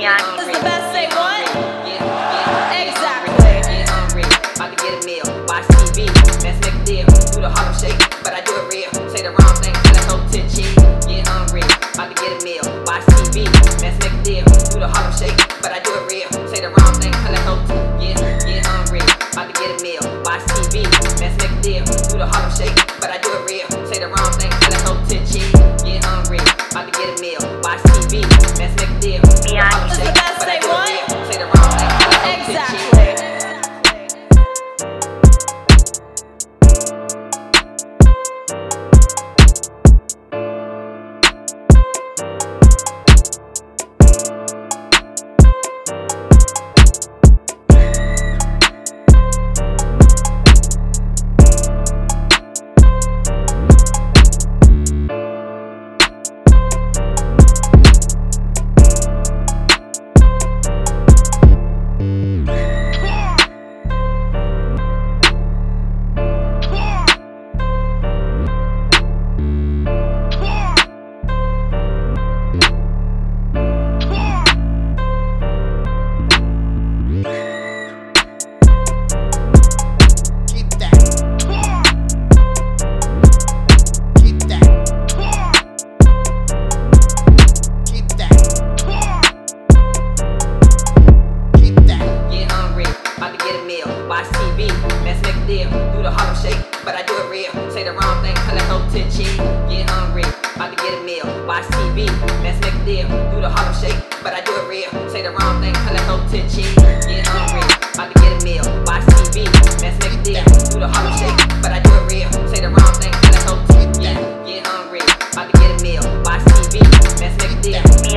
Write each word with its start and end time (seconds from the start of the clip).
Is 0.00 0.06
the 0.48 0.56
best 0.64 0.96
say 0.96 1.04
what? 1.12 1.44
Exactly. 2.72 3.36
Get 3.68 3.84
hungry, 3.84 4.24
about 4.56 4.72
to 4.72 4.76
get 4.80 4.96
a 4.96 5.04
meal. 5.04 5.28
Watch 5.44 5.68
TV, 5.92 6.08
let's 6.40 6.56
make 6.64 6.72
a 6.72 6.84
deal. 6.88 7.04
Do 7.36 7.44
the 7.44 7.52
Harlem 7.52 7.76
shake, 7.76 8.00
but 8.24 8.32
I 8.32 8.40
do 8.40 8.56
it 8.64 8.72
real. 8.72 8.88
Say 9.12 9.28
the 9.28 9.36
wrong 9.36 9.52
thing, 9.60 9.76
tell 9.76 9.92
that 9.92 10.08
whole 10.08 10.24
tit 10.32 10.48
cheese. 10.48 10.72
Get 11.04 11.28
hungry, 11.28 11.60
about 11.92 12.08
to 12.08 12.16
get 12.16 12.32
a 12.32 12.40
meal. 12.40 12.64
Watch 12.88 13.04
TV, 13.12 13.44
let's 13.84 14.00
make 14.00 14.16
a 14.16 14.22
deal. 14.24 14.48
Do 14.72 14.80
the 14.80 14.88
Harlem 14.88 15.12
shake, 15.12 15.36
but 15.60 15.68
I 15.68 15.84
do 15.84 15.92
it 15.92 16.08
real. 16.08 16.32
Say 16.48 16.64
the 16.64 16.72
wrong 16.72 16.96
thing, 16.96 17.12
whole 17.44 17.60
get, 18.00 18.16
get 18.48 18.64
hungry, 18.72 19.04
about 19.04 19.52
to 19.52 19.54
get 19.60 19.68
a 19.68 19.84
meal. 19.84 20.00
Watch 20.24 20.48
TV, 20.56 20.80
let's 21.20 21.36
make 21.36 21.44
a 21.44 21.60
deal. 21.60 21.84
Do 22.08 22.16
the 22.16 22.24
Harlem 22.24 22.48
shake, 22.56 22.72
but 23.04 23.12
I 23.12 23.20
do 23.20 23.28
it 23.36 23.44
real. 23.44 23.68
Say 23.84 24.00
the 24.00 24.08
wrong 24.08 24.32
thing, 24.40 24.48
tell 24.64 24.72
that 24.72 24.80
whole 24.80 25.00
tit 25.04 25.28
cheese. 25.28 25.52
Get 25.84 26.00
hungry, 26.08 26.40
about 26.72 26.88
to 26.88 26.92
get 26.96 27.12
a 27.12 27.16
meal. 27.20 27.44
Watch 27.60 27.84
TV, 28.08 28.24
let's 28.56 28.72
make 28.80 28.88
a 28.88 29.00
deal. 29.04 29.29
Do 29.60 30.19
watch 101.60 101.72
TV. 101.72 102.06
Let's 102.42 102.58
make 102.60 102.74
a 102.74 102.84
deal, 102.84 103.08
do 103.30 103.40
the 103.40 103.48
Harlem 103.48 103.72
shake, 103.74 103.96
but 104.22 104.32
I 104.32 104.40
do 104.40 104.52
it 104.56 104.68
real. 104.68 104.90
Say 105.10 105.22
the 105.22 105.30
wrong 105.30 105.60
thing, 105.60 105.74
call 105.74 105.94
it 105.94 106.00
home 106.02 106.28
to 106.30 106.42
cheese. 106.48 106.74
Get 106.74 107.26
hungry, 107.26 107.60
about 107.94 108.12
to 108.12 108.20
get 108.20 108.32
a 108.32 108.40
meal. 108.44 108.64
Watch 108.86 109.04
TV, 109.04 109.44
let's 109.82 109.98
make 110.00 110.14
a 110.18 110.22
deal, 110.22 110.44
do 110.70 110.80
the 110.80 110.88
Harlem 110.88 111.12
shake, 111.18 111.36
but 111.62 111.72
I 111.72 111.80
do 111.80 111.90
it 111.90 112.12
real. 112.12 112.30
Say 112.48 112.60
the 112.60 112.70
wrong 112.70 112.94
thing, 113.00 113.12
call 113.12 113.34
it 113.34 113.42
home 113.44 113.66
to 113.66 113.72
cheese. 113.74 113.98
Get 114.46 114.66
hungry, 114.66 115.00
about 115.32 115.50
to 115.50 115.56
get 115.60 115.70
a 115.70 115.74
meal. 115.82 116.02
Watch 116.24 116.42
TV, 116.48 116.80
let's 117.20 117.36
make 117.36 117.52
a 117.52 117.54
deal. 117.60 117.82
Say 117.92 118.16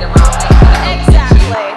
the 0.00 0.08
wrong 0.08 0.32
thing, 0.40 0.56
exactly. 1.00 1.68